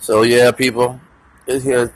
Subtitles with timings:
[0.00, 0.98] So yeah, people,
[1.46, 1.94] it's here.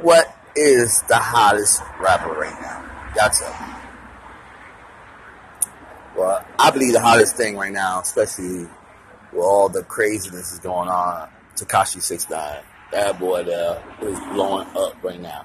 [0.00, 2.82] What is the hottest rapper right now?
[3.16, 3.76] Me.
[6.16, 8.68] Well, I believe the hottest thing right now, especially
[9.32, 12.62] with all the craziness is going on, Tekashi Six Nine.
[12.92, 15.44] That boy there is blowing up right now.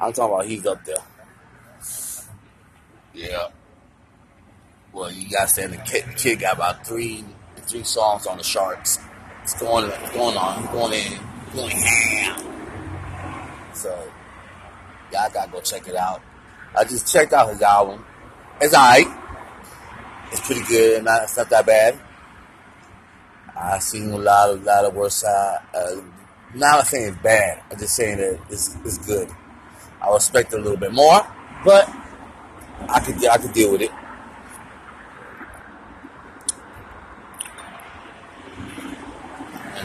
[0.00, 0.96] I'm talking about he's up there.
[3.14, 3.48] Yeah.
[4.92, 7.24] Well, you got to say the kid, the kid got about three
[7.66, 8.98] three songs on the charts.
[9.46, 10.60] It's going it's going on.
[10.60, 11.12] He's going in.
[11.12, 12.40] He's going ham.
[13.74, 13.96] So
[15.12, 16.20] y'all gotta go check it out.
[16.76, 18.04] I just checked out his album.
[18.60, 19.06] It's alright.
[20.32, 21.04] It's pretty good.
[21.04, 21.96] Not it's not that bad.
[23.56, 25.58] I've seen a lot of lot of worse side.
[25.72, 26.00] Uh,
[26.52, 27.62] not saying it's bad.
[27.70, 29.30] I'm just saying that it's, it's good.
[30.02, 31.24] I expect it a little bit more,
[31.64, 31.88] but
[32.88, 33.92] I could I could deal with it.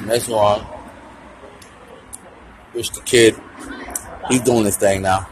[0.06, 0.66] Next one,
[2.74, 3.36] Rich the Kid.
[4.30, 5.28] He's doing this thing now.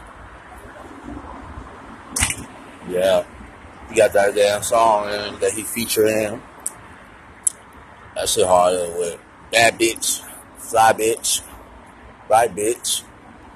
[2.88, 3.24] Yeah.
[3.88, 5.06] He got that damn song
[5.40, 6.40] that he featured in.
[8.14, 9.18] That shit hard with
[9.50, 10.22] bad bitch,
[10.58, 11.40] fly bitch,
[12.28, 13.02] white bitch,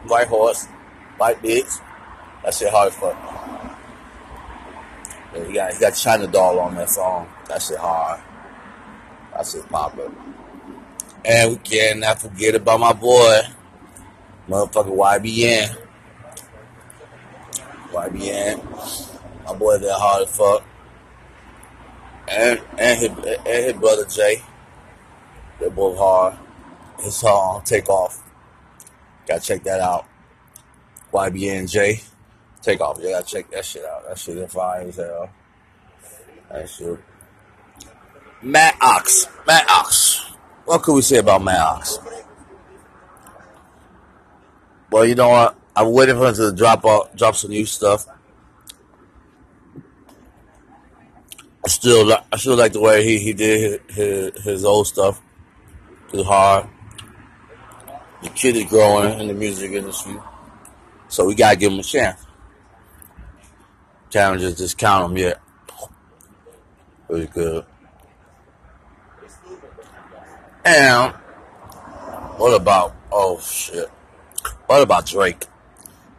[0.06, 0.66] white horse,
[1.18, 1.80] white bitch.
[2.42, 3.16] That shit hard as fuck.
[5.34, 7.28] Yeah, he got he got China Doll on that song.
[7.48, 8.20] That shit hard.
[9.32, 10.10] That shit popular.
[11.24, 13.40] And we cannot forget about my boy,
[14.48, 15.76] motherfucking YBN.
[17.92, 19.44] YBN.
[19.46, 20.64] My boy there hard as fuck.
[22.28, 24.42] And and his and his brother Jay.
[25.60, 26.36] They're both hard.
[27.00, 28.22] His song Take Off.
[29.26, 30.06] Gotta check that out.
[31.12, 32.00] YBN J.
[32.60, 32.98] Take off.
[33.00, 34.08] You gotta check that shit out.
[34.08, 35.30] That shit is fire as hell.
[36.50, 36.98] That shit.
[38.42, 39.26] Matt Ox.
[39.46, 40.03] Matt Ox.
[40.64, 41.98] What could we say about Matt
[44.90, 45.58] Well, you know what?
[45.76, 48.06] I'm waiting for him to drop out, drop some new stuff.
[51.64, 55.20] I still, I still like the way he, he did his, his, old stuff.
[56.12, 56.68] It's hard.
[58.22, 60.16] The kid is growing in the music industry,
[61.08, 62.24] so we gotta give him a chance.
[64.10, 65.40] Challenges just count him yet.
[67.08, 67.64] Really good.
[70.64, 71.12] And
[72.36, 72.94] what about?
[73.12, 73.88] Oh shit!
[74.66, 75.44] What about Drake?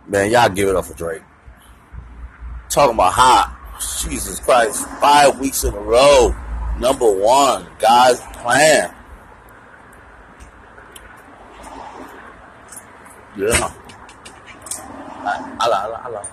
[0.08, 1.24] Man, y'all give it up for Drake.
[2.70, 3.52] Talking about hot.
[4.02, 4.88] Jesus Christ!
[5.02, 6.36] Five weeks in a row,
[6.80, 7.68] number one.
[7.80, 8.94] God's plan.
[13.38, 13.72] Yeah.
[15.60, 16.30] Allah, Allah, Allah.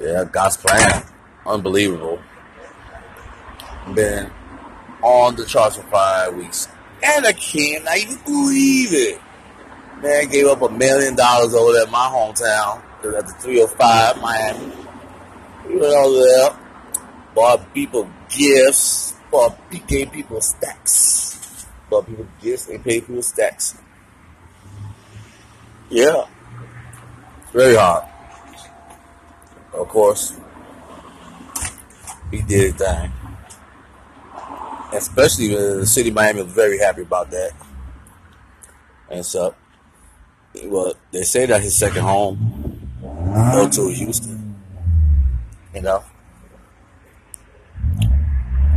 [0.00, 1.04] Yeah, God's plan.
[1.46, 2.18] Unbelievable.
[4.00, 4.30] Been
[5.02, 6.68] on the charts for five weeks.
[7.02, 9.20] And I cannot even believe it.
[10.02, 12.82] Man gave up a million dollars over there in my hometown.
[13.04, 14.72] At the 305 Miami.
[15.68, 16.58] We went over there.
[17.34, 19.14] Bought people gifts.
[19.30, 21.66] Bought, gave people stacks.
[21.90, 22.64] Bought people gifts.
[22.64, 23.76] They paid people stacks.
[25.90, 26.24] Yeah.
[27.52, 28.04] Very hard.
[29.74, 30.38] Of course.
[32.30, 33.12] He did his thing.
[34.92, 37.52] Especially the city of Miami was very happy about that.
[39.08, 39.54] And so,
[40.64, 42.90] well, they say that his second home
[43.52, 44.56] go to Houston.
[45.74, 46.04] You know?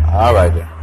[0.07, 0.82] All right then.